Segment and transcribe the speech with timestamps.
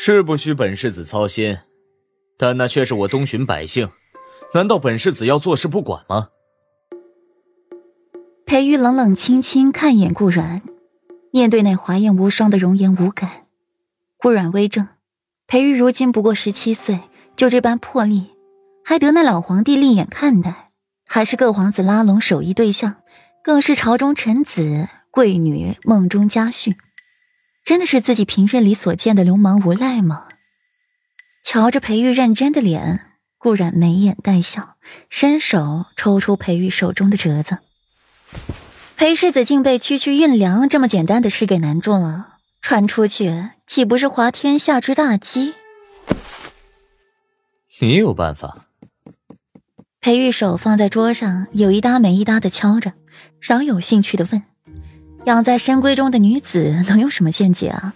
[0.00, 1.58] 是不需本世子操心，
[2.38, 3.90] 但那却是我东巡百姓，
[4.54, 6.28] 难道本世子要坐视不管吗？
[8.46, 10.62] 裴玉冷冷清清看一眼顾阮，
[11.32, 13.48] 面对那华艳无双的容颜无感。
[14.16, 14.86] 顾阮微怔，
[15.48, 17.00] 裴玉如今不过十七岁，
[17.34, 18.36] 就这般魄力，
[18.84, 20.70] 还得那老皇帝另眼看待，
[21.04, 23.02] 还是各皇子拉拢手艺对象，
[23.42, 26.76] 更是朝中臣子贵女梦中佳婿。
[27.68, 30.26] 真的是自己平日里所见的流氓无赖吗？
[31.44, 33.04] 瞧着裴玉认真的脸，
[33.36, 34.76] 顾然眉眼带笑，
[35.10, 37.58] 伸手抽出裴玉手中的折子。
[38.96, 45.52] 裴世子竟被区区运粮这么简单的事给难住了，传出去岂不是滑天下之大稽？
[47.82, 48.64] 你有办法？
[50.00, 52.94] 裴玉手放在桌上，有一搭没一搭的敲着，
[53.42, 54.42] 饶有兴趣的问。
[55.28, 57.92] 养在深闺中的女子能有什么见解啊？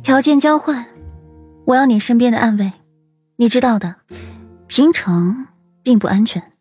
[0.00, 0.86] 条件交换，
[1.66, 2.72] 我要你身边的暗卫，
[3.34, 3.96] 你知道的，
[4.68, 5.48] 平城
[5.82, 6.52] 并不安全。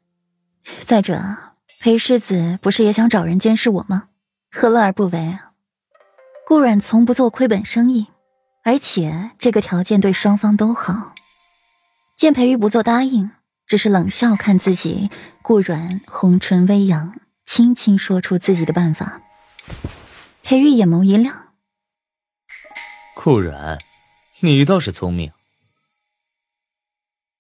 [0.82, 1.22] 再者，
[1.80, 4.06] 裴世子不是也想找人监视我吗？
[4.52, 5.38] 何乐而不为？
[6.48, 8.08] 顾阮从不做亏本生意，
[8.64, 11.14] 而且这个条件对双方都好。
[12.18, 13.30] 见裴玉不做答应，
[13.68, 15.12] 只是冷笑看自己，
[15.44, 17.14] 顾阮红唇微扬，
[17.46, 19.22] 轻轻说出自己的办法。
[20.44, 21.54] 裴玉眼眸一亮，
[23.16, 23.78] 顾然，
[24.40, 25.32] 你倒是聪明。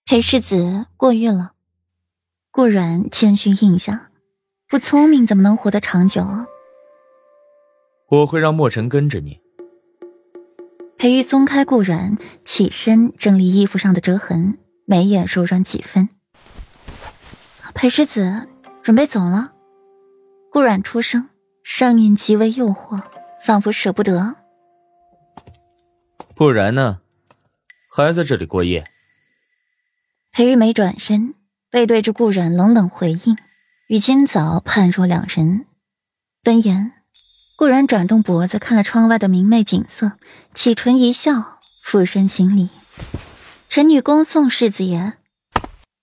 [0.05, 1.53] 裴世子过誉了。
[2.51, 4.09] 顾然谦虚应下，
[4.67, 6.23] 不聪明怎么能活得长久？
[8.09, 9.39] 我会让墨尘跟着你。
[10.97, 16.09] 裴玉松开顾然，起身整理衣服上的折痕，眉眼柔软几分。
[17.73, 18.47] 裴世子
[18.81, 19.53] 准备走了。
[20.51, 21.29] 顾然出声。
[21.71, 23.03] 声音极为诱惑，
[23.39, 24.37] 仿佛舍不得。
[26.33, 27.01] 不然呢？
[27.91, 28.83] 还在这里过夜？
[30.31, 31.35] 裴玉梅转身，
[31.69, 33.37] 背对着顾然，冷冷回应，
[33.87, 35.67] 与今早判若两人。
[36.45, 36.91] 闻言，
[37.55, 40.13] 顾然转动脖子，看了窗外的明媚景色，
[40.55, 42.69] 启唇一笑，俯身行礼
[43.69, 45.13] ：“臣女恭送世子爷。”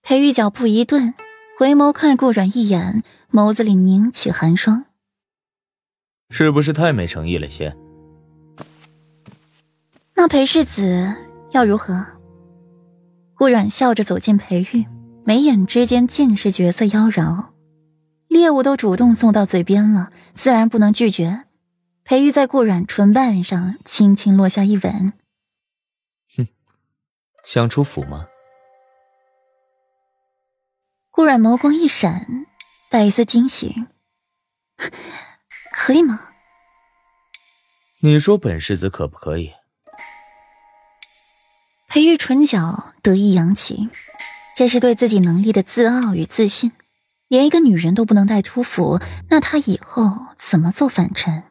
[0.00, 1.12] 裴玉脚步一顿，
[1.58, 4.84] 回眸看顾然一眼，眸子里凝起寒霜。
[6.30, 7.74] 是不是太没诚意了些？
[10.14, 11.14] 那裴世子
[11.52, 12.06] 要如何？
[13.34, 14.86] 顾阮笑着走进裴玉，
[15.24, 17.50] 眉眼之间尽是绝色妖娆。
[18.28, 21.44] 猎物都主动送到嘴边了，自然不能拒绝。
[22.02, 25.12] 裴玉在顾阮唇瓣上轻轻落下一吻。
[26.36, 26.46] 哼，
[27.44, 28.26] 想出府吗？
[31.10, 32.46] 顾阮眸光一闪，
[32.90, 33.86] 带一丝惊喜。
[35.86, 36.18] 可以吗？
[38.00, 39.52] 你说本世子可不可以？
[41.86, 43.88] 裴玉唇角得意扬起，
[44.56, 46.72] 这是对自己能力的自傲与自信。
[47.28, 48.98] 连一个女人都不能带出府，
[49.30, 51.44] 那他以后怎么做反臣？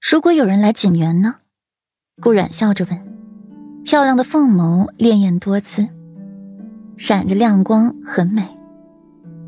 [0.00, 1.36] 如果有人来锦园呢？
[2.20, 3.82] 顾冉笑着问。
[3.84, 5.88] 漂亮的凤眸潋滟多姿，
[6.98, 8.48] 闪着亮光，很美。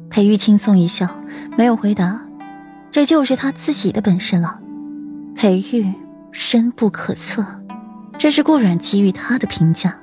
[0.09, 1.25] 裴玉轻松一笑，
[1.59, 2.29] 没有回答。
[2.93, 4.61] 这就是他自己的本事了，
[5.35, 5.91] 裴玉
[6.31, 7.43] 深不可测，
[8.19, 9.97] 这是顾阮给予他的评价。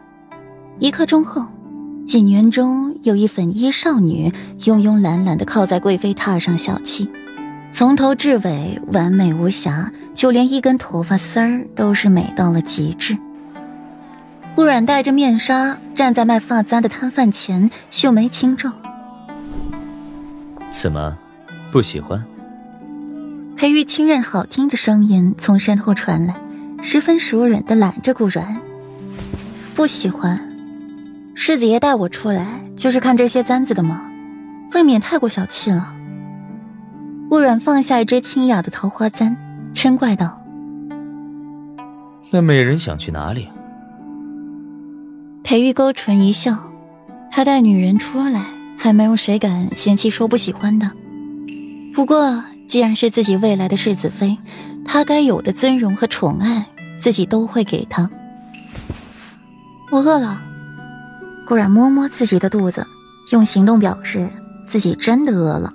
[0.79, 1.45] 一刻钟后，
[2.07, 7.07] 锦园中有一粉衣少女慵慵懒懒地靠在贵妃榻上小憩，
[7.71, 13.15] 从头至尾完美无瑕，就连一根头发丝儿都是美到了极致。
[14.55, 18.71] 顾阮戴着面纱站在卖发簪的摊贩前，秀眉轻皱
[20.71, 21.15] ：“怎么，
[21.71, 22.25] 不喜欢？”
[23.59, 26.33] 裴玉清润好听的声音从身后传来，
[26.81, 28.57] 十分熟稔的揽着顾阮。
[29.75, 30.39] 不喜欢，
[31.35, 32.47] 世子爷带我出来
[32.77, 34.09] 就是看这些簪子的吗？
[34.71, 35.93] 未免太过小气了。
[37.29, 39.35] 顾阮放下一只清雅的桃花簪，
[39.73, 40.41] 嗔怪道
[42.31, 43.49] ：“那美人想去哪里？”
[45.43, 46.71] 裴玉勾唇一笑，
[47.29, 48.41] 他带女人出来，
[48.77, 50.89] 还没有谁敢嫌弃说不喜欢的。
[51.93, 52.41] 不过。
[52.69, 54.37] 既然是自己未来的世子妃，
[54.85, 56.67] 她该有的尊荣和宠爱，
[56.99, 58.11] 自己都会给她。
[59.89, 60.39] 我饿了，
[61.47, 62.85] 顾然摸摸自己的肚子，
[63.31, 64.29] 用行动表示
[64.67, 65.73] 自己真的饿了。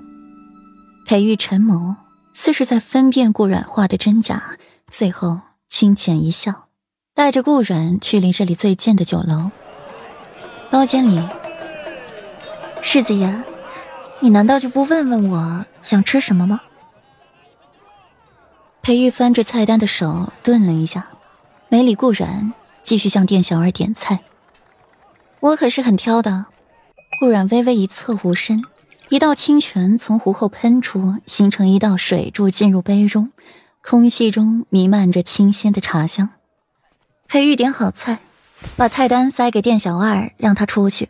[1.04, 1.96] 裴玉沉眸，
[2.32, 4.40] 似是在分辨顾然话的真假，
[4.88, 6.68] 最后轻浅一笑，
[7.12, 9.50] 带着顾然去离这里最近的酒楼。
[10.70, 11.20] 包间里，
[12.82, 13.42] 世子爷，
[14.20, 16.60] 你难道就不问问我想吃什么吗？
[18.84, 21.08] 裴玉翻着菜单的手顿了一下，
[21.70, 22.52] 没理顾然，
[22.82, 24.20] 继续向店小二点菜。
[25.40, 26.44] 我可是很挑的。
[27.18, 28.62] 顾然微微一侧壶身，
[29.08, 33.32] 一道清泉从壶后喷出，形成一道水柱进入杯中，
[33.82, 36.28] 空气中弥漫着清鲜的茶香。
[37.26, 38.18] 裴玉点好菜，
[38.76, 41.08] 把菜单塞给店小二，让他出去，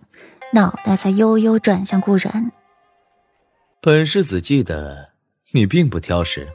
[0.52, 2.52] 脑袋才悠悠转向顾然。
[3.80, 5.08] 本世子记得，
[5.50, 6.46] 你并不挑食。